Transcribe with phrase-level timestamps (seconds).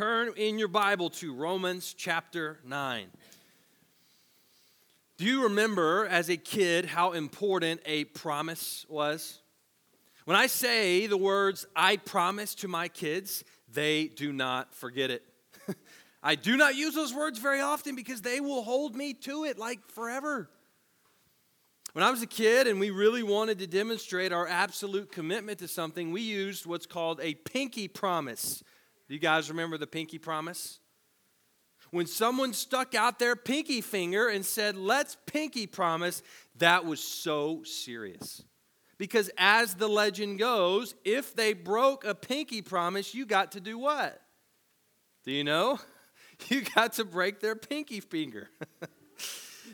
[0.00, 3.08] turn in your Bible to Romans chapter 9.
[5.18, 9.42] Do you remember as a kid how important a promise was?
[10.24, 15.22] When I say the words, I promise to my kids, they do not forget it.
[16.22, 19.58] I do not use those words very often because they will hold me to it
[19.58, 20.48] like forever.
[21.92, 25.68] When I was a kid and we really wanted to demonstrate our absolute commitment to
[25.68, 28.64] something, we used what's called a pinky promise.
[29.10, 30.78] You guys remember the pinky promise?
[31.90, 36.22] When someone stuck out their pinky finger and said, Let's pinky promise,
[36.58, 38.44] that was so serious.
[38.98, 43.78] Because as the legend goes, if they broke a pinky promise, you got to do
[43.78, 44.20] what?
[45.24, 45.78] Do you know?
[46.48, 48.48] You got to break their pinky finger.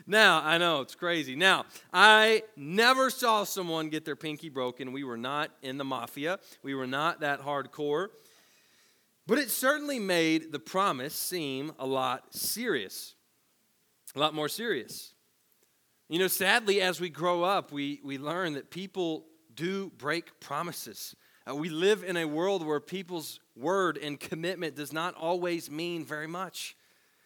[0.05, 1.35] Now, I know it's crazy.
[1.35, 4.93] Now, I never saw someone get their pinky broken.
[4.93, 8.07] We were not in the mafia, we were not that hardcore.
[9.27, 13.13] But it certainly made the promise seem a lot serious,
[14.15, 15.13] a lot more serious.
[16.07, 21.13] You know, sadly, as we grow up, we, we learn that people do break promises.
[21.45, 26.05] Uh, we live in a world where people's word and commitment does not always mean
[26.05, 26.77] very much.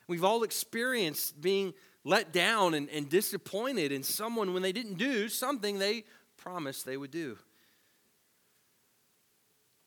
[0.07, 5.29] We've all experienced being let down and, and disappointed in someone when they didn't do
[5.29, 6.05] something they
[6.37, 7.37] promised they would do.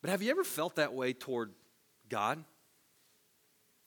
[0.01, 1.51] But have you ever felt that way toward
[2.15, 2.45] God?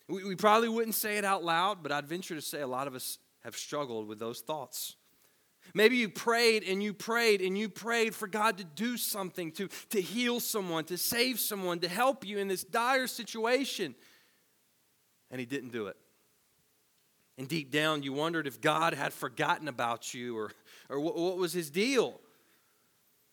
[0.09, 2.85] We, we probably wouldn't say it out loud, but I'd venture to say a lot
[2.87, 4.97] of us have struggled with those thoughts.
[5.73, 9.69] Maybe you prayed and you prayed and you prayed for God to do something, to,
[9.91, 13.95] to heal someone, to save someone, to help you in this dire situation,
[15.31, 15.95] and He didn't do it.
[17.37, 20.51] And deep down, you wondered if God had forgotten about you or,
[20.89, 22.19] or what, what was his deal.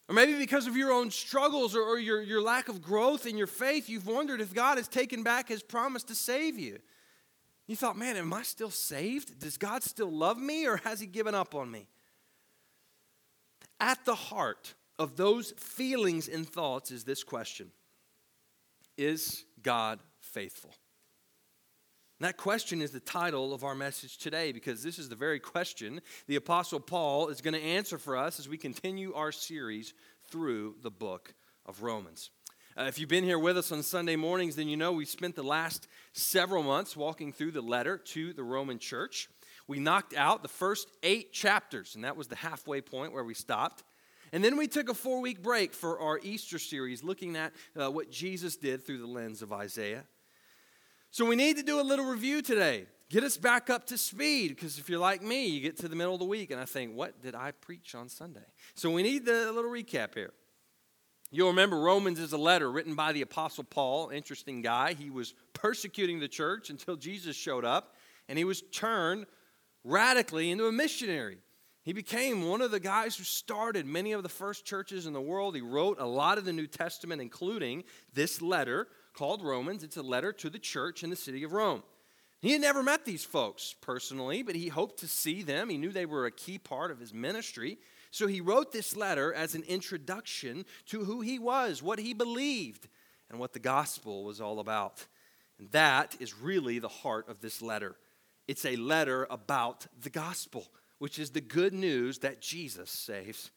[0.09, 3.39] Or maybe because of your own struggles or, or, your, your lack of growth in
[3.39, 6.79] your faith, you've wondered if God has taken back his promise to save you.
[7.67, 9.39] You thought, man, am I still saved?
[9.39, 11.89] Does God still love me or has he given up on me?
[13.81, 17.71] At the heart of those feelings and thoughts is this question
[18.99, 20.75] Is God faithful?
[22.21, 26.01] That question is the title of our message today because this is the very question
[26.27, 29.95] the Apostle Paul is going to answer for us as we continue our series
[30.31, 31.35] through the book
[31.67, 32.31] of Romans.
[32.77, 35.35] Uh, if you've been here with us on Sunday mornings, then you know we spent
[35.35, 39.29] the last several months walking through the letter to the Roman church.
[39.67, 43.35] We knocked out the first eight chapters, and that was the halfway point where we
[43.35, 43.83] stopped.
[44.33, 47.91] And then we took a four week break for our Easter series, looking at uh,
[47.91, 50.05] what Jesus did through the lens of Isaiah.
[51.15, 52.87] So we need to do a little review today.
[53.09, 55.95] Get us back up to speed because if you're like me, you get to the
[55.95, 58.43] middle of the week and I think, what did I preach on Sunday?
[58.75, 60.33] So we need a little recap here.
[61.31, 64.95] You'll remember Romans is a letter written by the Apostle Paul, interesting guy.
[64.95, 67.95] He was persecuting the church until Jesus showed up
[68.29, 69.27] and he was turned
[69.85, 71.39] radically into a missionary.
[71.85, 75.21] He became one of the guys who started many of the first churches in the
[75.21, 75.55] world.
[75.55, 79.83] He wrote a lot of the New Testament, including this letter called Romans.
[79.83, 81.83] It's a letter to the church in the city of Rome.
[82.41, 85.71] He had never met these folks personally, but he hoped to see them.
[85.71, 87.79] He knew they were a key part of his ministry.
[88.11, 92.87] So he wrote this letter as an introduction to who he was, what he believed,
[93.31, 95.07] and what the gospel was all about.
[95.59, 97.97] And that is really the heart of this letter.
[98.47, 100.67] It's a letter about the gospel,
[100.99, 103.51] which is the good news that Jesus saves.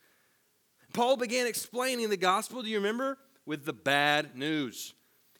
[0.93, 3.17] Paul began explaining the gospel, do you remember?
[3.45, 4.93] With the bad news.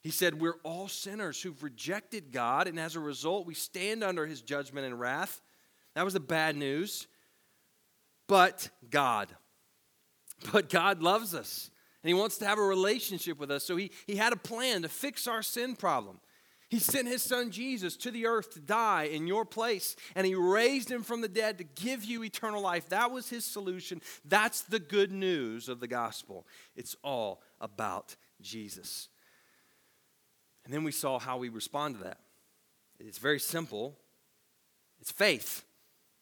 [0.07, 4.25] He said, We're all sinners who've rejected God, and as a result, we stand under
[4.25, 5.41] his judgment and wrath.
[5.95, 7.07] That was the bad news.
[8.25, 9.27] But God.
[10.53, 11.69] But God loves us,
[12.01, 13.65] and he wants to have a relationship with us.
[13.65, 16.21] So he, he had a plan to fix our sin problem.
[16.69, 20.35] He sent his son Jesus to the earth to die in your place, and he
[20.35, 22.87] raised him from the dead to give you eternal life.
[22.89, 24.01] That was his solution.
[24.23, 26.47] That's the good news of the gospel.
[26.77, 29.09] It's all about Jesus.
[30.67, 32.17] And then we saw how we respond to that.
[32.99, 33.95] It's very simple
[34.99, 35.63] it's faith.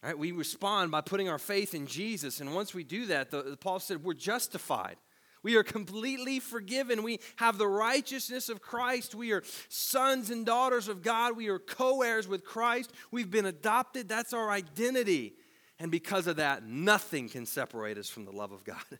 [0.03, 0.15] Right?
[0.15, 2.39] We respond by putting our faith in Jesus.
[2.41, 4.97] And once we do that, the, the, Paul said we're justified.
[5.41, 7.01] We are completely forgiven.
[7.01, 9.15] We have the righteousness of Christ.
[9.15, 11.35] We are sons and daughters of God.
[11.35, 12.91] We are co heirs with Christ.
[13.09, 14.07] We've been adopted.
[14.07, 15.33] That's our identity.
[15.79, 18.83] And because of that, nothing can separate us from the love of God.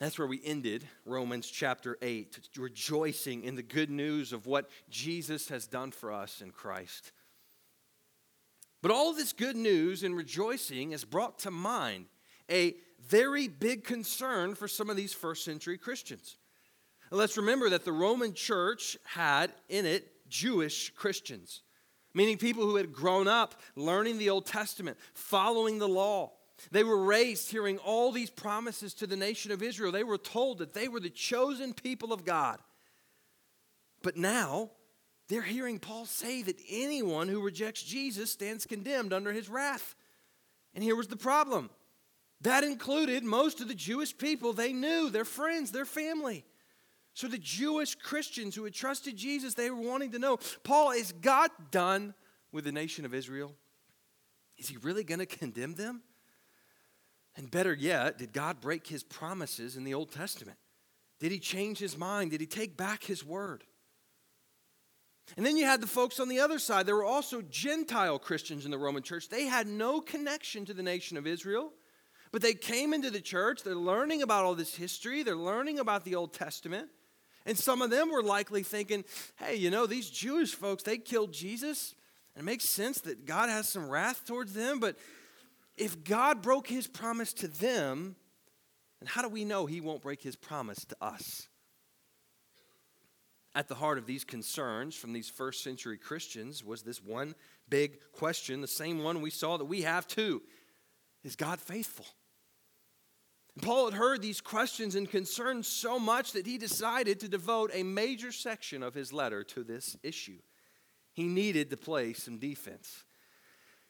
[0.00, 5.48] That's where we ended Romans chapter 8, rejoicing in the good news of what Jesus
[5.48, 7.10] has done for us in Christ.
[8.80, 12.06] But all this good news and rejoicing has brought to mind
[12.48, 12.76] a
[13.08, 16.36] very big concern for some of these first century Christians.
[17.10, 21.62] Let's remember that the Roman church had in it Jewish Christians,
[22.14, 26.32] meaning people who had grown up learning the Old Testament, following the law.
[26.70, 29.92] They were raised hearing all these promises to the nation of Israel.
[29.92, 32.58] They were told that they were the chosen people of God.
[34.02, 34.70] But now,
[35.28, 39.94] they're hearing Paul say that anyone who rejects Jesus stands condemned under his wrath.
[40.74, 41.70] And here was the problem
[42.40, 46.44] that included most of the Jewish people they knew, their friends, their family.
[47.14, 51.12] So the Jewish Christians who had trusted Jesus, they were wanting to know Paul, is
[51.12, 52.14] God done
[52.52, 53.54] with the nation of Israel?
[54.56, 56.02] Is he really going to condemn them?
[57.38, 60.58] And better yet, did God break his promises in the Old Testament?
[61.20, 62.32] Did he change his mind?
[62.32, 63.62] Did he take back his word?
[65.36, 66.84] And then you had the folks on the other side.
[66.84, 69.28] There were also Gentile Christians in the Roman church.
[69.28, 71.70] They had no connection to the nation of Israel,
[72.32, 73.62] but they came into the church.
[73.62, 76.88] They're learning about all this history, they're learning about the Old Testament.
[77.46, 79.04] And some of them were likely thinking,
[79.36, 81.94] hey, you know, these Jewish folks, they killed Jesus.
[82.34, 84.80] And it makes sense that God has some wrath towards them.
[84.80, 84.96] But
[85.78, 88.16] if God broke his promise to them,
[89.00, 91.48] then how do we know he won't break his promise to us?
[93.54, 97.34] At the heart of these concerns from these first century Christians was this one
[97.68, 100.42] big question, the same one we saw that we have too
[101.24, 102.06] Is God faithful?
[103.54, 107.72] And Paul had heard these questions and concerns so much that he decided to devote
[107.74, 110.38] a major section of his letter to this issue.
[111.12, 113.02] He needed to play some defense.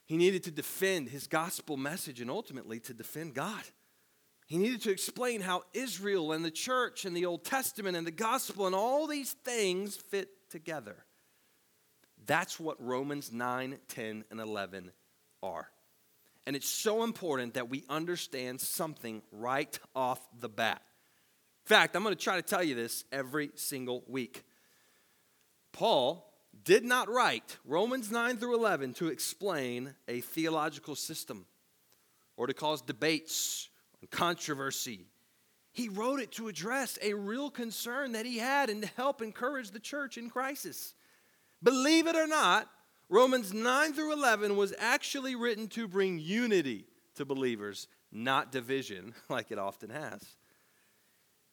[0.09, 3.63] He needed to defend his gospel message and ultimately to defend God.
[4.47, 8.11] He needed to explain how Israel and the church and the Old Testament and the
[8.11, 10.97] gospel and all these things fit together.
[12.25, 14.93] That's what Romans 9, 10, and 11
[15.43, 15.69] are.
[16.47, 20.81] And it's so important that we understand something right off the bat.
[21.67, 24.43] In fact, I'm going to try to tell you this every single week.
[25.73, 26.28] Paul
[26.65, 31.47] did not write Romans 9 through 11 to explain a theological system
[32.37, 33.69] or to cause debates
[34.01, 35.07] and controversy.
[35.73, 39.71] He wrote it to address a real concern that he had and to help encourage
[39.71, 40.95] the church in crisis.
[41.63, 42.69] Believe it or not,
[43.09, 49.51] Romans 9 through 11 was actually written to bring unity to believers, not division like
[49.51, 50.23] it often has.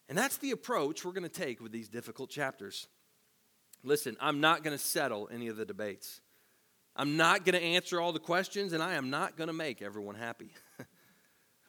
[0.08, 2.88] And that's the approach we're going to take with these difficult chapters.
[3.86, 6.20] Listen, I'm not going to settle any of the debates.
[6.96, 9.82] I'm not going to answer all the questions, and I am not going to make
[9.82, 10.50] everyone happy.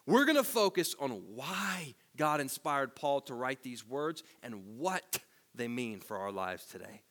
[0.06, 5.18] We're going to focus on why God inspired Paul to write these words and what
[5.54, 7.02] they mean for our lives today.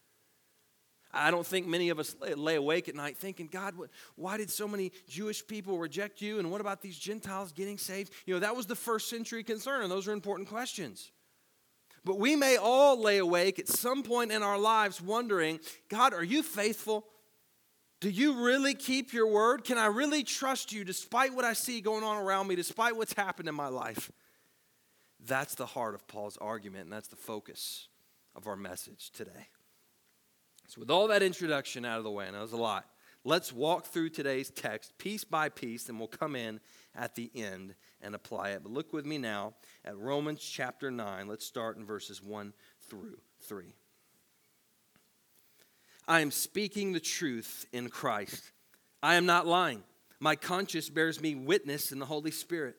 [1.14, 3.76] I don't think many of us lay awake at night thinking, God,
[4.16, 6.40] why did so many Jewish people reject you?
[6.40, 8.12] And what about these Gentiles getting saved?
[8.26, 11.12] You know, that was the first century concern, and those are important questions.
[12.06, 15.60] But we may all lay awake at some point in our lives wondering,
[15.90, 17.04] God, are you faithful?
[18.00, 19.64] Do you really keep your word?
[19.64, 23.14] Can I really trust you despite what I see going on around me, despite what's
[23.14, 24.12] happened in my life?
[25.26, 27.88] That's the heart of Paul's argument, and that's the focus
[28.36, 29.50] of our message today.
[30.68, 32.86] So, with all that introduction out of the way, and that was a lot,
[33.24, 36.60] let's walk through today's text piece by piece, and we'll come in
[36.96, 37.74] at the end
[38.06, 38.62] and apply it.
[38.64, 41.28] But look with me now at Romans chapter 9.
[41.28, 42.54] Let's start in verses 1
[42.88, 43.74] through 3.
[46.08, 48.52] I am speaking the truth in Christ.
[49.02, 49.84] I am not lying.
[50.20, 52.78] My conscience bears me witness in the Holy Spirit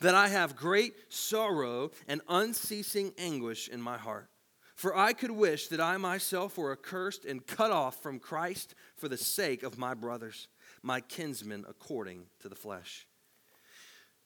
[0.00, 4.28] that I have great sorrow and unceasing anguish in my heart.
[4.74, 9.08] For I could wish that I myself were accursed and cut off from Christ for
[9.08, 10.48] the sake of my brothers,
[10.82, 13.06] my kinsmen according to the flesh.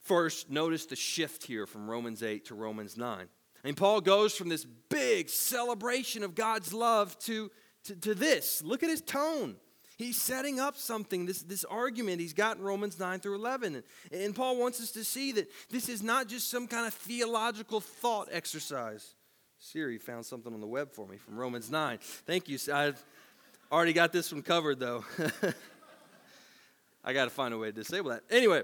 [0.08, 3.28] First, notice the shift here from Romans 8 to Romans 9.
[3.64, 7.50] And Paul goes from this big celebration of God's love to
[7.88, 8.62] to, to this.
[8.62, 9.56] Look at his tone.
[9.96, 13.74] He's setting up something, this, this argument he's got in Romans 9 through 11.
[13.74, 16.94] And, and Paul wants us to see that this is not just some kind of
[16.94, 19.14] theological thought exercise.
[19.58, 21.98] Siri found something on the web for me from Romans 9.
[22.00, 22.58] Thank you.
[22.72, 23.02] I've
[23.72, 25.04] already got this one covered, though.
[27.04, 28.22] I got to find a way to disable that.
[28.30, 28.62] Anyway,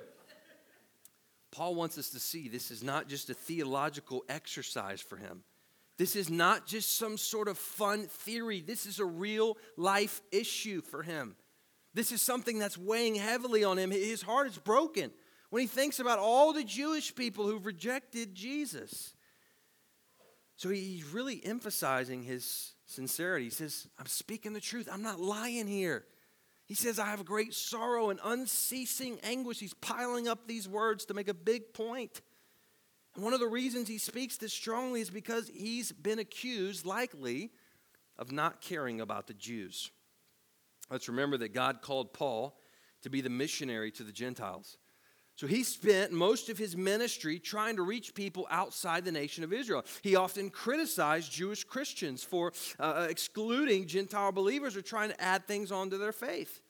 [1.54, 5.44] Paul wants us to see this is not just a theological exercise for him.
[5.96, 8.60] This is not just some sort of fun theory.
[8.60, 11.36] This is a real life issue for him.
[11.94, 13.92] This is something that's weighing heavily on him.
[13.92, 15.12] His heart is broken
[15.50, 19.14] when he thinks about all the Jewish people who've rejected Jesus.
[20.56, 23.44] So he's really emphasizing his sincerity.
[23.44, 24.88] He says, I'm speaking the truth.
[24.90, 26.04] I'm not lying here.
[26.74, 29.60] He says, I have great sorrow and unceasing anguish.
[29.60, 32.20] He's piling up these words to make a big point.
[33.14, 37.52] And one of the reasons he speaks this strongly is because he's been accused, likely,
[38.18, 39.92] of not caring about the Jews.
[40.90, 42.58] Let's remember that God called Paul
[43.02, 44.76] to be the missionary to the Gentiles.
[45.36, 49.52] So he spent most of his ministry trying to reach people outside the nation of
[49.52, 49.84] Israel.
[50.02, 55.46] He often criticized Jewish Christians for uh, uh, excluding Gentile believers or trying to add
[55.46, 56.60] things onto their faith.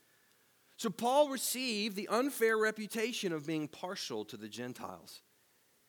[0.76, 5.22] So Paul received the unfair reputation of being partial to the Gentiles.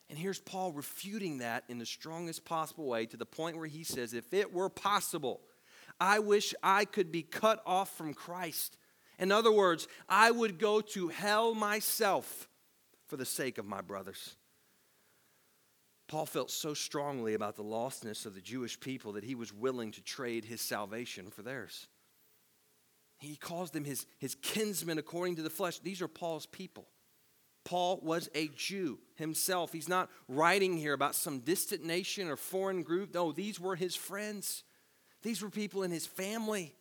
[0.10, 3.84] And here's Paul refuting that in the strongest possible way to the point where he
[3.84, 5.42] says, If it were possible,
[6.00, 8.78] I wish I could be cut off from Christ.
[9.18, 12.48] In other words, I would go to hell myself
[13.08, 14.36] for the sake of my brothers.
[16.08, 19.92] Paul felt so strongly about the lostness of the Jewish people that he was willing
[19.94, 21.88] to trade his salvation for theirs.
[23.26, 25.80] He calls them his, his kinsmen according to the flesh.
[25.80, 26.88] These are Paul's people.
[27.64, 29.74] Paul was a Jew himself.
[29.74, 33.14] He's not writing here about some distant nation or foreign group.
[33.14, 34.64] No, these were his friends,
[35.24, 36.76] these were people in his family.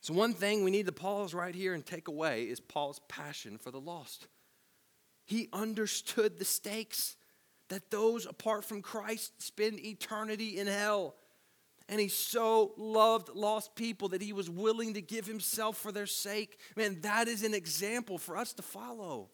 [0.00, 3.58] So, one thing we need to pause right here and take away is Paul's passion
[3.58, 4.28] for the lost.
[5.24, 7.16] He understood the stakes
[7.68, 11.16] that those apart from Christ spend eternity in hell.
[11.88, 16.06] And he so loved lost people that he was willing to give himself for their
[16.06, 16.58] sake.
[16.76, 19.30] Man, that is an example for us to follow.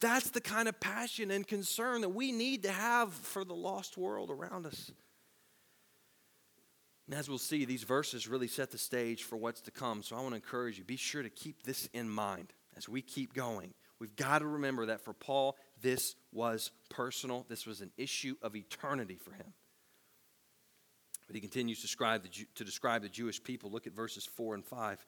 [0.00, 3.96] That's the kind of passion and concern that we need to have for the lost
[3.96, 4.90] world around us.
[7.06, 10.02] And as we'll see, these verses really set the stage for what's to come.
[10.02, 13.00] So I want to encourage you be sure to keep this in mind as we
[13.00, 13.72] keep going.
[13.98, 18.54] We've got to remember that for Paul, this was personal, this was an issue of
[18.54, 19.54] eternity for him.
[21.28, 23.70] But he continues to describe the, to describe the Jewish people.
[23.70, 25.06] Look at verses 4 and 5.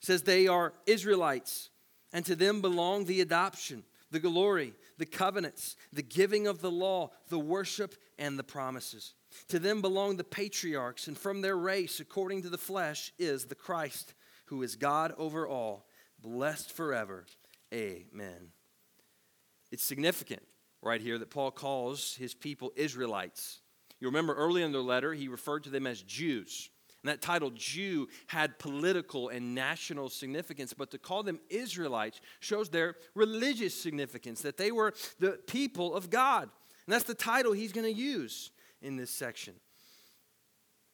[0.00, 1.70] He says, They are Israelites,
[2.12, 7.10] and to them belong the adoption, the glory, the covenants, the giving of the law,
[7.28, 9.14] the worship, and the promises.
[9.48, 13.54] To them belong the patriarchs, and from their race, according to the flesh, is the
[13.54, 14.14] Christ,
[14.46, 15.86] who is God over all,
[16.20, 17.26] blessed forever.
[17.72, 18.50] Amen.
[19.70, 20.42] It's significant
[20.82, 23.60] right here that Paul calls his people Israelites.
[24.06, 26.70] You remember early in the letter, he referred to them as Jews.
[27.02, 32.68] And that title, Jew, had political and national significance, but to call them Israelites shows
[32.68, 36.42] their religious significance, that they were the people of God.
[36.42, 39.54] And that's the title he's going to use in this section.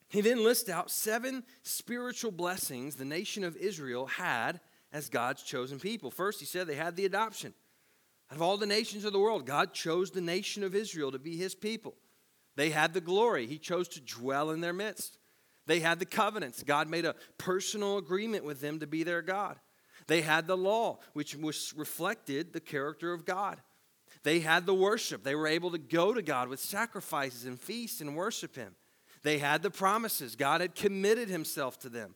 [0.08, 4.58] He then lists out seven spiritual blessings the nation of Israel had
[4.90, 6.10] as God's chosen people.
[6.10, 7.52] First, he said they had the adoption.
[8.30, 11.18] Out of all the nations of the world, God chose the nation of Israel to
[11.18, 11.94] be his people.
[12.56, 15.18] They had the glory, he chose to dwell in their midst.
[15.66, 16.62] They had the covenants.
[16.62, 19.58] God made a personal agreement with them to be their God.
[20.08, 23.60] They had the law, which was reflected the character of God.
[24.24, 25.22] They had the worship.
[25.22, 28.74] They were able to go to God with sacrifices and feasts and worship Him.
[29.22, 30.36] They had the promises.
[30.36, 32.14] God had committed Himself to them.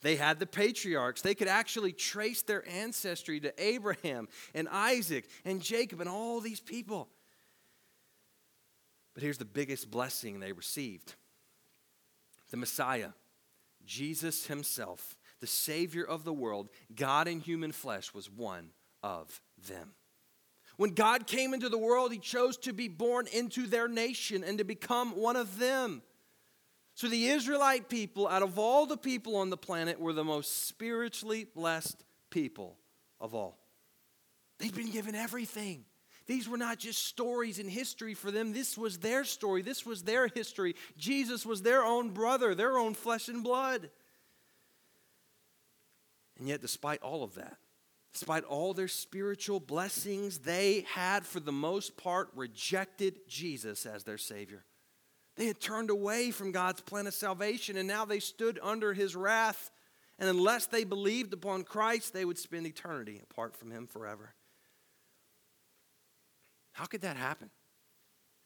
[0.00, 1.22] They had the patriarchs.
[1.22, 6.60] They could actually trace their ancestry to Abraham and Isaac and Jacob and all these
[6.60, 7.08] people.
[9.18, 11.16] But here's the biggest blessing they received
[12.52, 13.08] the Messiah,
[13.84, 18.70] Jesus Himself, the Savior of the world, God in human flesh, was one
[19.02, 19.94] of them.
[20.76, 24.58] When God came into the world, He chose to be born into their nation and
[24.58, 26.02] to become one of them.
[26.94, 30.68] So the Israelite people, out of all the people on the planet, were the most
[30.68, 32.76] spiritually blessed people
[33.20, 33.58] of all.
[34.60, 35.86] They'd been given everything.
[36.28, 38.52] These were not just stories in history for them.
[38.52, 39.62] This was their story.
[39.62, 40.76] This was their history.
[40.96, 43.90] Jesus was their own brother, their own flesh and blood.
[46.38, 47.56] And yet, despite all of that,
[48.12, 54.18] Despite all their spiritual blessings, they had, for the most part, rejected Jesus as their
[54.18, 54.64] Savior.
[55.36, 59.14] They had turned away from God's plan of salvation, and now they stood under His
[59.14, 59.70] wrath.
[60.18, 64.34] And unless they believed upon Christ, they would spend eternity apart from Him forever.
[66.78, 67.50] How could that happen?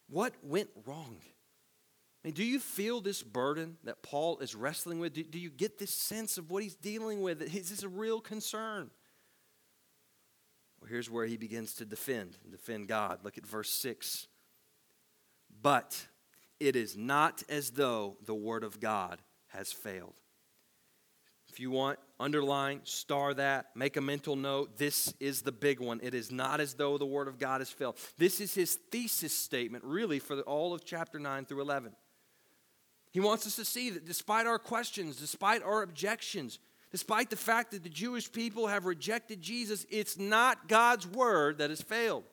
[0.08, 1.18] What went wrong?
[1.20, 5.12] I mean, do you feel this burden that Paul is wrestling with?
[5.12, 7.42] Do, do you get this sense of what he's dealing with?
[7.42, 8.90] Is this a real concern?
[10.80, 13.18] Well, here's where he begins to defend, defend God.
[13.22, 14.28] Look at verse 6.
[15.60, 16.06] But
[16.58, 20.21] it is not as though the word of God has failed.
[21.52, 24.78] If you want, underline, star that, make a mental note.
[24.78, 26.00] This is the big one.
[26.02, 27.98] It is not as though the word of God has failed.
[28.16, 31.92] This is his thesis statement, really, for all of chapter 9 through 11.
[33.10, 36.58] He wants us to see that despite our questions, despite our objections,
[36.92, 41.70] Despite the fact that the Jewish people have rejected Jesus, it's not God's word that
[41.70, 42.24] has failed.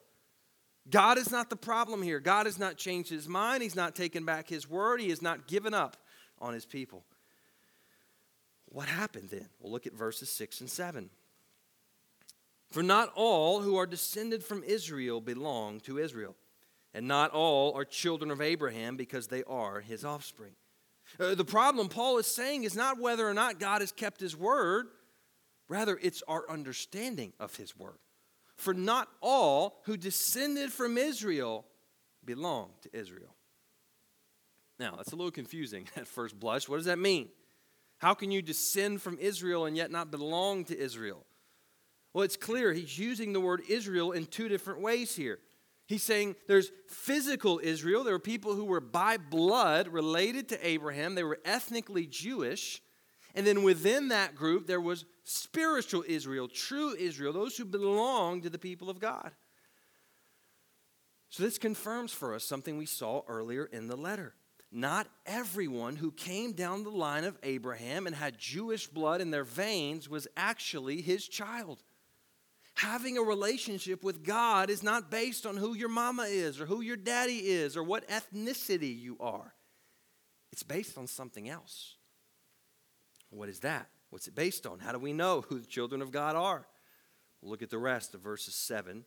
[0.90, 2.20] God is not the problem here.
[2.20, 3.64] God has not changed his mind.
[3.64, 5.00] He's not taken back his word.
[5.00, 5.96] He has not given up
[6.40, 7.06] on his people.
[8.72, 9.48] What happened then?
[9.60, 11.10] We'll look at verses 6 and 7.
[12.72, 16.36] For not all who are descended from Israel belong to Israel,
[16.94, 20.52] and not all are children of Abraham because they are his offspring.
[21.20, 24.38] Uh, the problem Paul is saying is not whether or not God has kept his
[24.38, 24.88] word,
[25.68, 27.98] rather, it's our understanding of his word.
[28.56, 31.66] For not all who descended from Israel
[32.24, 33.34] belong to Israel.
[34.80, 36.70] Now, that's a little confusing at first blush.
[36.70, 37.30] What does that mean?
[38.00, 41.26] How can you descend from Israel and yet not belong to Israel?
[42.14, 45.40] Well, it's clear he's using the word Israel in two different ways here.
[45.86, 48.04] He's saying there's physical Israel.
[48.04, 52.82] There were people who were by blood related to Abraham, they were ethnically Jewish.
[53.36, 58.50] And then within that group, there was spiritual Israel, true Israel, those who belong to
[58.50, 59.32] the people of God.
[61.30, 64.34] So this confirms for us something we saw earlier in the letter.
[64.72, 69.44] Not everyone who came down the line of Abraham and had Jewish blood in their
[69.44, 71.82] veins was actually his child.
[72.76, 76.82] Having a relationship with God is not based on who your mama is or who
[76.82, 79.54] your daddy is or what ethnicity you are.
[80.52, 81.96] It's based on something else.
[83.32, 83.90] What is that?
[84.12, 84.80] What's it based on?
[84.80, 86.68] How do we know who the children of God are?
[87.42, 89.06] Look at the rest of verses 7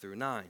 [0.00, 0.44] through 9.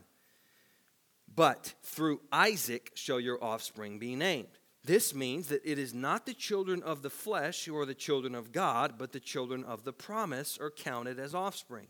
[1.33, 4.47] But through Isaac shall your offspring be named.
[4.83, 8.33] This means that it is not the children of the flesh who are the children
[8.33, 11.87] of God, but the children of the promise are counted as offspring.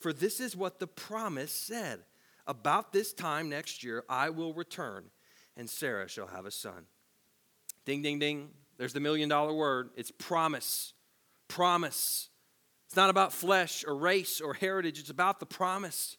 [0.00, 2.00] For this is what the promise said
[2.46, 5.10] About this time next year, I will return,
[5.56, 6.86] and Sarah shall have a son.
[7.84, 8.50] Ding, ding, ding.
[8.78, 9.90] There's the million dollar word.
[9.96, 10.94] It's promise.
[11.48, 12.28] Promise.
[12.86, 16.17] It's not about flesh or race or heritage, it's about the promise.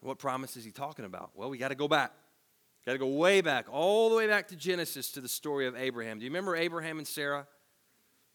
[0.00, 1.30] What promise is he talking about?
[1.34, 2.12] Well, we got to go back.
[2.86, 5.76] Got to go way back, all the way back to Genesis to the story of
[5.76, 6.18] Abraham.
[6.18, 7.46] Do you remember Abraham and Sarah?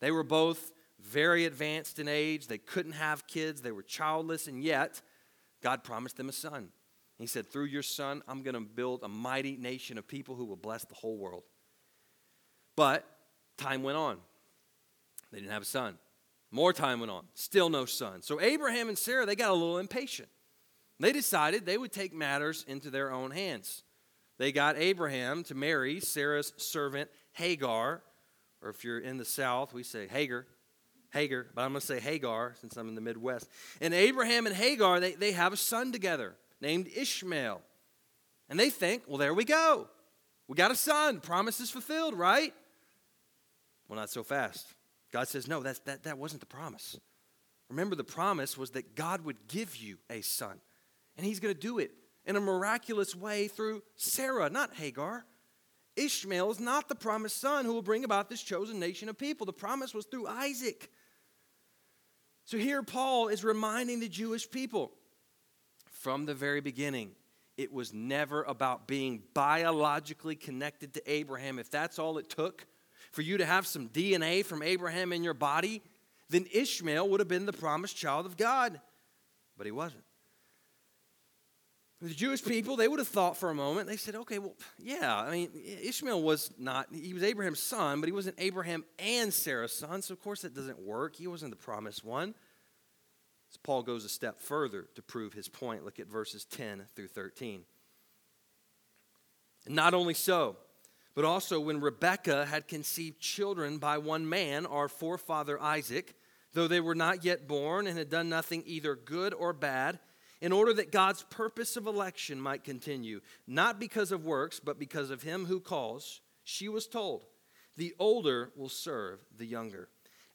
[0.02, 2.48] They were both very advanced in age.
[2.48, 3.62] They couldn't have kids.
[3.62, 5.02] They were childless, and yet
[5.62, 6.70] God promised them a son.
[7.18, 10.46] He said, Through your son, I'm going to build a mighty nation of people who
[10.46, 11.44] will bless the whole world.
[12.76, 13.06] But
[13.58, 14.18] time went on.
[15.32, 15.98] They didn't have a son.
[16.52, 17.26] More time went on.
[17.34, 18.22] Still no son.
[18.22, 20.30] So Abraham and Sarah, they got a little impatient.
[21.00, 23.84] They decided they would take matters into their own hands.
[24.38, 28.02] They got Abraham to marry Sarah's servant Hagar,
[28.62, 30.48] or if you're in the South, we say Hagar.
[31.12, 33.50] Hagar, but I'm going to say Hagar since I'm in the Midwest.
[33.80, 37.62] And Abraham and Hagar, they, they have a son together named Ishmael.
[38.50, 39.88] And they think, well, there we go.
[40.48, 41.22] We got a son.
[41.22, 42.54] Promise is fulfilled, right?
[43.88, 44.68] Well, not so fast.
[45.12, 46.98] God says, no, that's, that, that wasn't the promise.
[47.70, 50.60] Remember, the promise was that God would give you a son.
[51.18, 51.92] And he's going to do it
[52.26, 55.26] in a miraculous way through Sarah, not Hagar.
[55.96, 59.46] Ishmael is not the promised son who will bring about this chosen nation of people.
[59.46, 60.90] The promise was through Isaac.
[62.44, 64.92] So here Paul is reminding the Jewish people
[66.06, 67.12] from the very beginning,
[67.58, 71.58] it was never about being biologically connected to Abraham.
[71.58, 72.68] If that's all it took
[73.12, 75.82] for you to have some DNA from Abraham in your body,
[76.30, 78.80] then Ishmael would have been the promised child of God.
[79.58, 80.04] But he wasn't.
[82.02, 85.18] The Jewish people, they would have thought for a moment, they said, okay, well, yeah,
[85.18, 85.50] I mean,
[85.82, 90.14] Ishmael was not, he was Abraham's son, but he wasn't Abraham and Sarah's son, so
[90.14, 91.16] of course that doesn't work.
[91.16, 92.36] He wasn't the promised one.
[93.50, 95.86] So Paul goes a step further to prove his point.
[95.86, 97.62] Look at verses 10 through 13.
[99.66, 100.58] And not only so,
[101.16, 106.14] but also when Rebekah had conceived children by one man, our forefather Isaac,
[106.54, 110.00] though they were not yet born and had done nothing either good or bad,
[110.46, 115.10] in order that God's purpose of election might continue, not because of works, but because
[115.10, 117.26] of him who calls, she was told,
[117.78, 119.90] The older will serve the younger.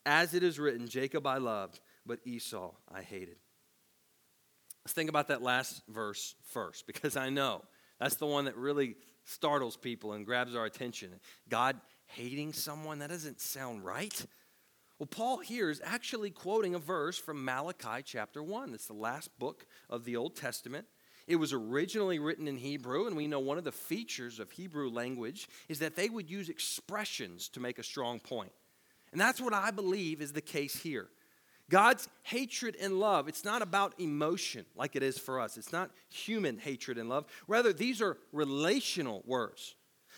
[0.05, 3.37] As it is written, Jacob I loved, but Esau I hated.
[4.85, 7.63] Let's think about that last verse first, because I know
[8.01, 8.97] that's the one that really
[9.27, 11.21] startles people and grabs our attention.
[11.49, 14.27] God hating someone, that doesn't sound right.
[15.01, 18.75] Well, Paul here is actually quoting a verse from Malachi chapter 1.
[18.75, 20.87] It's the last book of the Old Testament.
[21.27, 24.91] It was originally written in Hebrew, and we know one of the features of Hebrew
[24.91, 28.53] language is that they would use expressions to make a strong point.
[29.11, 31.09] And that's what I believe is the case here.
[31.71, 35.57] God's hatred and love, it's not about emotion like it is for us.
[35.57, 37.25] It's not human hatred and love.
[37.49, 39.77] Rather, these are relational words.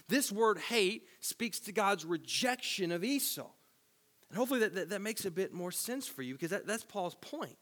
[0.09, 3.49] This word hate speaks to God's rejection of Esau.
[4.33, 6.85] And hopefully that, that, that makes a bit more sense for you because that, that's
[6.85, 7.59] Paul's point.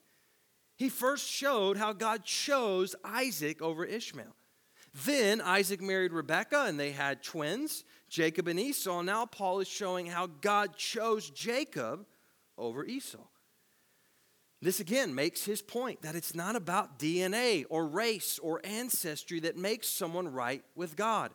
[0.76, 4.36] He first showed how God chose Isaac over Ishmael.
[5.04, 9.02] Then Isaac married Rebekah, and they had twins, Jacob and Esau.
[9.02, 12.06] Now Paul is showing how God chose Jacob
[12.56, 13.26] over Esau.
[14.62, 19.56] This again makes his point that it's not about DNA or race or ancestry that
[19.56, 21.32] makes someone right with God.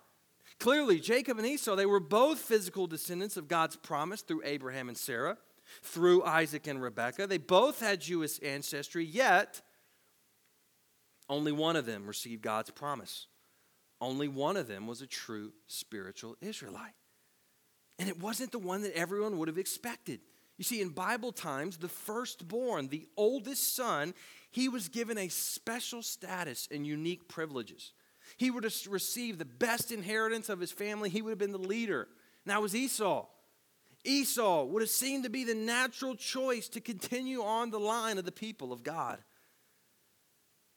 [0.59, 4.97] Clearly, Jacob and Esau, they were both physical descendants of God's promise through Abraham and
[4.97, 5.37] Sarah,
[5.81, 7.27] through Isaac and Rebekah.
[7.27, 9.61] They both had Jewish ancestry, yet
[11.29, 13.27] only one of them received God's promise.
[13.99, 16.93] Only one of them was a true spiritual Israelite.
[17.97, 20.19] And it wasn't the one that everyone would have expected.
[20.57, 24.13] You see, in Bible times, the firstborn, the oldest son,
[24.51, 27.93] he was given a special status and unique privileges.
[28.37, 31.09] He would have received the best inheritance of his family.
[31.09, 32.07] He would have been the leader.
[32.45, 33.27] Now was Esau.
[34.03, 38.25] Esau would have seemed to be the natural choice to continue on the line of
[38.25, 39.17] the people of God.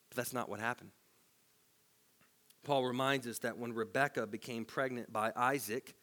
[0.08, 0.90] But that's not what happened.
[2.64, 5.94] Paul reminds us that when Rebekah became pregnant by Isaac,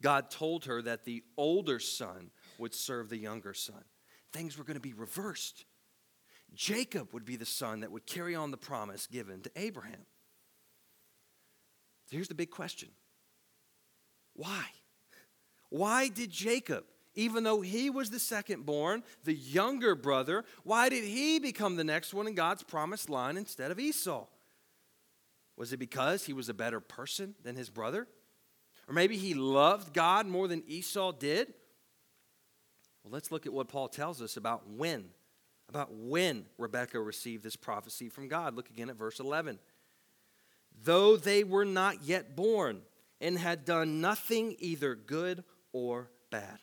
[0.00, 3.84] God told her that the older son would serve the younger son.
[4.32, 5.64] Things were going to be reversed.
[6.54, 10.06] Jacob would be the son that would carry on the promise given to Abraham.
[12.12, 12.90] Here's the big question
[14.34, 14.64] why?
[15.70, 21.04] Why did Jacob, even though he was the second born, the younger brother, why did
[21.04, 24.26] he become the next one in God's promised line instead of Esau?
[25.56, 28.06] Was it because he was a better person than his brother?
[28.88, 31.54] Or maybe he loved God more than Esau did?
[33.02, 35.06] Well, let's look at what Paul tells us about when,
[35.68, 38.54] about when Rebekah received this prophecy from God.
[38.56, 39.58] Look again at verse 11
[40.82, 42.82] though they were not yet born
[43.20, 46.58] and had done nothing either good or bad.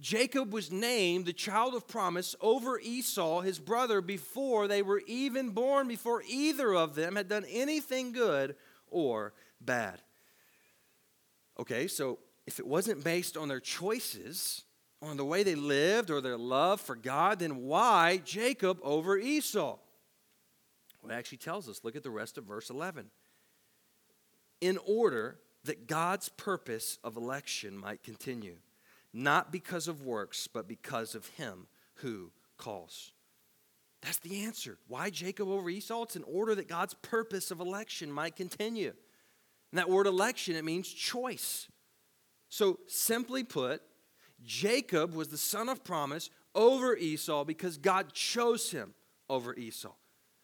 [0.00, 5.50] Jacob was named the child of promise over Esau, his brother, before they were even
[5.50, 8.56] born, before either of them had done anything good
[8.88, 10.02] or bad.
[11.60, 14.64] Okay, so if it wasn't based on their choices,
[15.00, 19.78] on the way they lived or their love for God, then why Jacob over Esau?
[21.02, 21.80] Well, it actually tells us.
[21.82, 23.10] Look at the rest of verse 11.
[24.60, 28.56] In order that God's purpose of election might continue,
[29.12, 33.12] not because of works, but because of him who calls.
[34.00, 34.78] That's the answer.
[34.88, 36.02] Why Jacob over Esau?
[36.02, 38.92] It's in order that God's purpose of election might continue.
[39.70, 41.68] And that word election, it means choice.
[42.48, 43.80] So, simply put,
[44.44, 48.94] Jacob was the son of promise over Esau because God chose him
[49.30, 49.94] over Esau.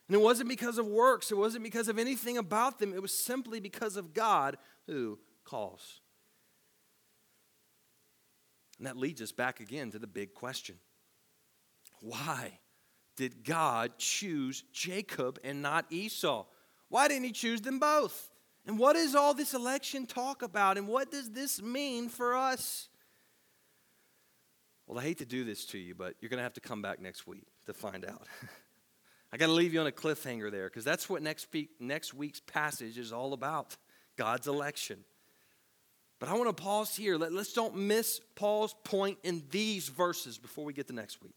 [0.09, 3.13] And it wasn't because of works, it wasn't because of anything about them, it was
[3.13, 6.01] simply because of God who calls.
[8.79, 10.77] And that leads us back again to the big question
[12.01, 12.59] why
[13.17, 16.47] did God choose Jacob and not Esau?
[16.89, 18.31] Why didn't he choose them both?
[18.67, 20.79] And what is all this election talk about?
[20.79, 22.89] And what does this mean for us?
[24.87, 26.81] Well, I hate to do this to you, but you're going to have to come
[26.81, 28.27] back next week to find out.
[29.33, 32.15] I got to leave you on a cliffhanger there because that's what next, week, next
[32.15, 33.77] week's passage is all about
[34.17, 35.05] God's election.
[36.19, 37.17] But I want to pause here.
[37.17, 41.35] Let, us don't miss Paul's point in these verses before we get to next week.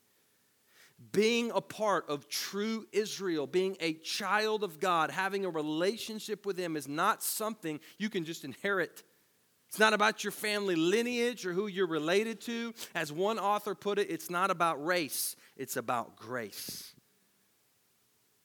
[1.12, 6.58] Being a part of true Israel, being a child of God, having a relationship with
[6.58, 9.04] Him is not something you can just inherit.
[9.68, 12.74] It's not about your family lineage or who you're related to.
[12.94, 16.91] As one author put it, it's not about race, it's about grace.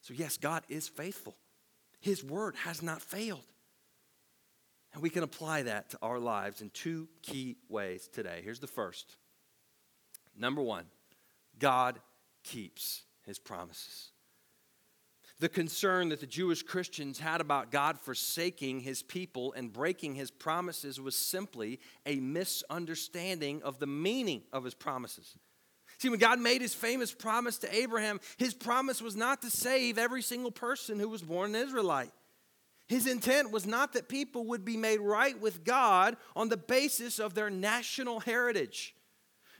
[0.07, 1.35] So, yes, God is faithful.
[1.99, 3.43] His word has not failed.
[4.93, 8.39] And we can apply that to our lives in two key ways today.
[8.41, 9.17] Here's the first.
[10.33, 10.85] Number one,
[11.59, 11.99] God
[12.45, 14.11] keeps his promises.
[15.41, 20.31] The concern that the Jewish Christians had about God forsaking his people and breaking his
[20.31, 25.35] promises was simply a misunderstanding of the meaning of his promises.
[25.99, 29.97] See, when God made his famous promise to Abraham, his promise was not to save
[29.97, 32.11] every single person who was born an Israelite.
[32.87, 37.19] His intent was not that people would be made right with God on the basis
[37.19, 38.95] of their national heritage.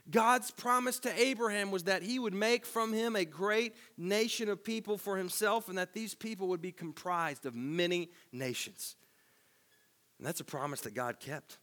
[0.09, 4.63] God's promise to Abraham was that he would make from him a great nation of
[4.63, 8.95] people for himself and that these people would be comprised of many nations.
[10.17, 11.57] And that's a promise that God kept.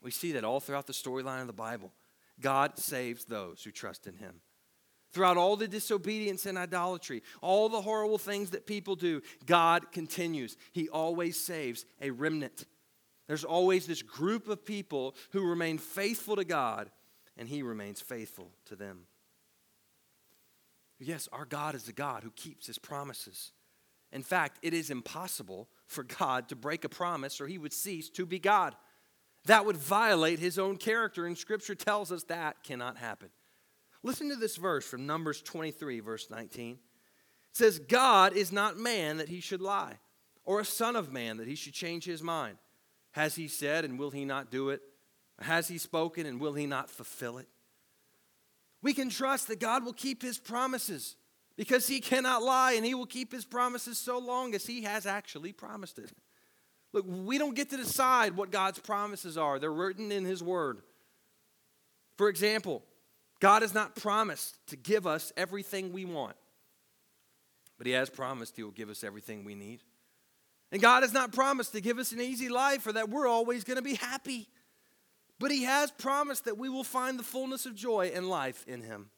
[0.00, 1.90] We see that all throughout the storyline of the Bible.
[2.40, 4.40] God saves those who trust in him.
[5.12, 10.56] Throughout all the disobedience and idolatry, all the horrible things that people do, God continues.
[10.72, 12.66] He always saves a remnant.
[13.28, 16.90] There's always this group of people who remain faithful to God,
[17.36, 19.06] and He remains faithful to them.
[20.98, 23.52] Yes, our God is a God who keeps His promises.
[24.14, 28.08] In fact, it is impossible for God to break a promise or he would cease
[28.10, 28.76] to be God.
[29.46, 33.28] That would violate his own character, and Scripture tells us that cannot happen.
[34.02, 36.72] Listen to this verse from Numbers 23, verse 19.
[36.74, 36.78] It
[37.52, 39.98] says, God is not man that he should lie,
[40.44, 42.58] or a son of man that he should change his mind.
[43.12, 44.82] Has he said, and will he not do it?
[45.40, 47.48] Has he spoken, and will he not fulfill it?
[48.82, 51.16] We can trust that God will keep his promises
[51.56, 55.06] because he cannot lie, and he will keep his promises so long as he has
[55.06, 56.12] actually promised it.
[56.94, 60.78] Look, we don't get to decide what God's promises are, they're written in His Word.
[62.16, 62.84] For example,
[63.40, 66.36] God has not promised to give us everything we want,
[67.76, 69.80] but He has promised He will give us everything we need.
[70.70, 73.64] And God has not promised to give us an easy life or that we're always
[73.64, 74.48] going to be happy,
[75.40, 78.82] but He has promised that we will find the fullness of joy and life in
[78.82, 79.10] Him.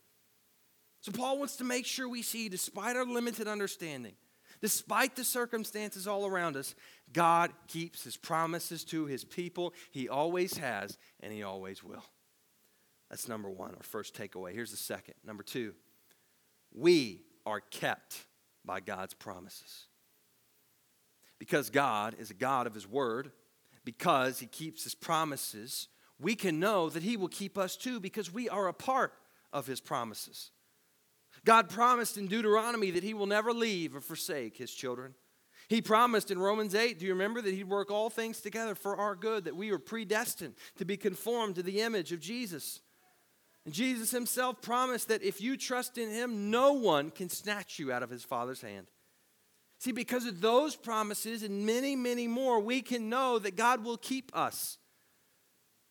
[1.03, 4.15] So, Paul wants to make sure we see, despite our limited understanding,
[4.61, 6.75] Despite the circumstances all around us,
[7.12, 9.75] God keeps his promises to his people.
[9.90, 12.05] He always has, and he always will.
[13.11, 14.53] That's number one, our first takeaway.
[14.53, 15.14] Here's the second.
[15.25, 15.75] Number two,
[16.75, 18.27] we are kept
[18.64, 19.87] by God's promises.
[21.38, 23.31] Because God is a God of his word,
[23.85, 25.88] because he keeps his promises,
[26.19, 29.12] we can know that he will keep us too because we are a part
[29.53, 30.51] of his promises.
[31.46, 35.14] God promised in Deuteronomy that He will never leave or forsake His children.
[35.68, 38.96] He promised in Romans 8, do you remember that He'd work all things together for
[38.96, 42.80] our good, that we were predestined to be conformed to the image of Jesus?
[43.64, 47.92] And Jesus Himself promised that if you trust in Him, no one can snatch you
[47.92, 48.88] out of His Father's hand.
[49.78, 53.98] See, because of those promises and many, many more, we can know that God will
[53.98, 54.78] keep us.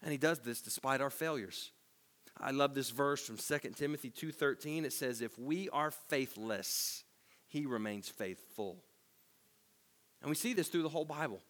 [0.01, 1.71] And He does this despite our failures.
[2.37, 4.85] I love this verse from 2 Timothy 2:13.
[4.85, 7.03] It says, "If we are faithless,
[7.47, 8.83] he remains faithful."
[10.21, 11.43] And we see this through the whole Bible.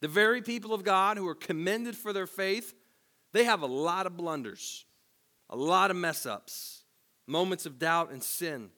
[0.00, 2.74] The very people of God who are commended for their faith,
[3.32, 4.84] they have a lot of blunders,
[5.48, 6.84] a lot of mess ups,
[7.26, 8.72] moments of doubt and sin.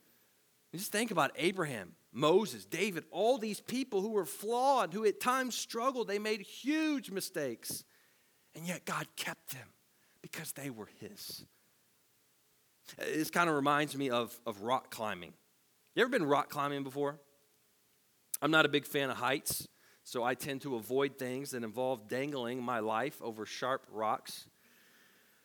[0.73, 5.55] just think about Abraham, Moses, David, all these people who were flawed, who at times
[5.55, 6.09] struggled.
[6.09, 7.85] They made huge mistakes,
[8.55, 9.73] and yet God kept them
[10.22, 11.44] because they were his.
[12.98, 15.33] This kind of reminds me of, of rock climbing.
[15.94, 17.18] You ever been rock climbing before?
[18.42, 19.68] I'm not a big fan of heights,
[20.02, 24.46] so I tend to avoid things that involve dangling my life over sharp rocks.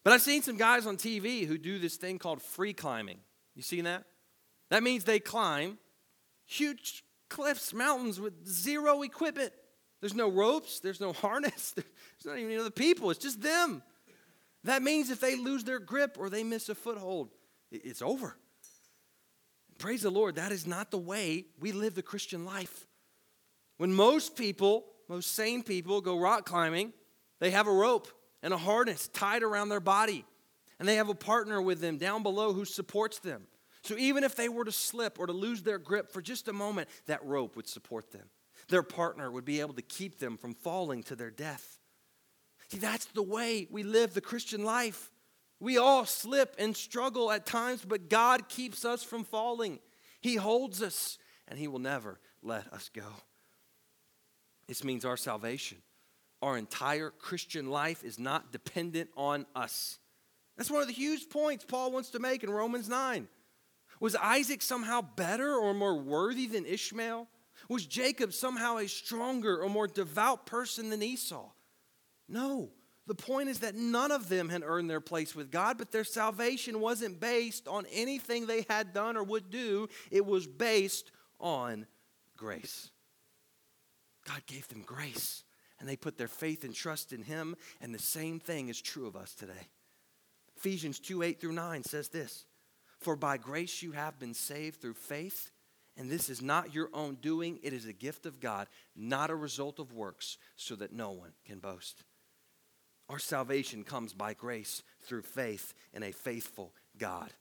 [0.04, 3.20] But I've seen some guys on TV who do this thing called free climbing.
[3.56, 4.06] You seen that?
[4.70, 5.78] That means they climb
[6.46, 9.52] huge cliffs, mountains with zero equipment.
[10.02, 11.86] There's no ropes, there's no harness, there's
[12.26, 13.82] not even other people, it's just them.
[14.66, 17.30] That means if they lose their grip or they miss a foothold,
[17.72, 18.36] it's over.
[19.78, 22.88] Praise the Lord, that is not the way we live the Christian life.
[23.78, 26.94] When most people, most sane people, go rock climbing,
[27.40, 28.08] they have a rope
[28.42, 30.26] and a harness tied around their body,
[30.80, 33.44] and they have a partner with them down below who supports them.
[33.84, 36.54] So even if they were to slip or to lose their grip for just a
[36.54, 38.30] moment, that rope would support them.
[38.70, 41.78] Their partner would be able to keep them from falling to their death.
[42.72, 45.12] See, that's the way we live the Christian life.
[45.60, 49.80] We all slip and struggle at times, but God keeps us from falling.
[50.20, 53.08] He holds us, and He will never let us go.
[54.68, 55.78] This means our salvation,
[56.42, 60.00] our entire Christian life is not dependent on us.
[60.58, 63.28] That's one of the huge points Paul wants to make in Romans 9.
[64.00, 67.28] Was Isaac somehow better or more worthy than Ishmael?
[67.70, 71.50] Was Jacob somehow a stronger or more devout person than Esau?
[72.28, 72.70] No.
[73.08, 76.04] The point is that none of them had earned their place with God, but their
[76.04, 79.88] salvation wasn't based on anything they had done or would do.
[80.10, 81.86] It was based on
[82.36, 82.90] grace.
[84.28, 85.44] God gave them grace,
[85.80, 89.06] and they put their faith and trust in Him, and the same thing is true
[89.06, 89.70] of us today.
[90.58, 92.46] Ephesians 2 8 through 9 says this
[92.98, 95.52] For by grace you have been saved through faith
[95.98, 99.36] and this is not your own doing, it is a gift of God, not a
[99.36, 102.04] result of works, so that no one can boast.
[103.10, 107.32] Our salvation comes by grace through faith in a faithful God.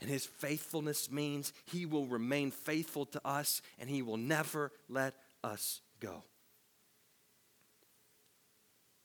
[0.00, 5.14] And his faithfulness means he will remain faithful to us and he will never let
[5.42, 6.22] us go.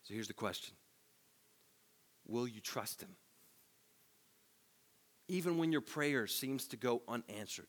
[0.03, 0.75] So here's the question
[2.27, 3.15] Will you trust him?
[5.27, 7.67] Even when your prayer seems to go unanswered.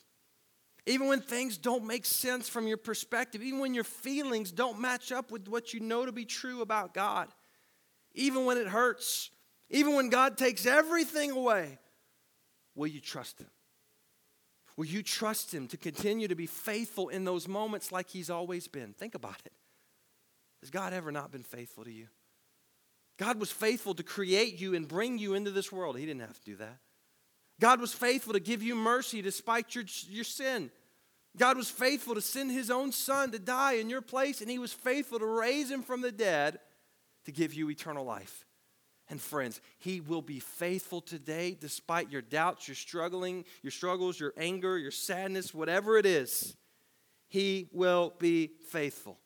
[0.86, 5.12] Even when things don't make sense from your perspective, even when your feelings don't match
[5.12, 7.28] up with what you know to be true about God
[8.14, 9.30] even when it hurts,
[9.70, 11.78] even when God takes everything away,
[12.74, 13.50] will you trust Him?
[14.76, 18.68] Will you trust Him to continue to be faithful in those moments like He's always
[18.68, 18.92] been?
[18.92, 19.52] Think about it.
[20.60, 22.08] Has God ever not been faithful to you?
[23.18, 25.98] God was faithful to create you and bring you into this world.
[25.98, 26.78] He didn't have to do that.
[27.60, 30.70] God was faithful to give you mercy despite your, your sin.
[31.36, 34.58] God was faithful to send his own son to die in your place, and he
[34.58, 36.58] was faithful to raise him from the dead
[37.24, 38.44] to give you eternal life.
[39.08, 44.32] And friends, he will be faithful today despite your doubts, your struggling, your struggles, your
[44.36, 46.56] anger, your sadness, whatever it is.
[47.28, 49.18] He will be faithful.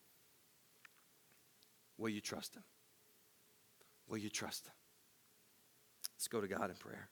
[1.98, 2.64] Will you trust him?
[4.08, 4.72] Will you trust him?
[6.14, 7.08] Let's go to God in prayer.